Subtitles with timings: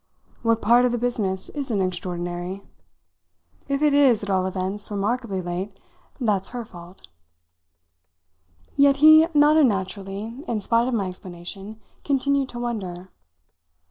[0.41, 2.63] What part of the business isn't extraordinary?
[3.67, 5.79] If it is, at all events, remarkably late,
[6.19, 7.07] that's her fault."
[8.75, 13.11] Yet he not unnaturally, in spite of my explanation, continued to wonder.